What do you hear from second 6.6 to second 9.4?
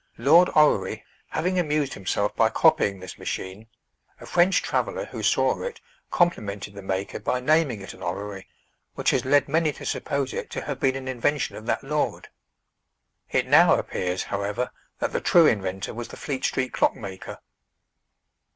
the maker by naming it an Orrery, which has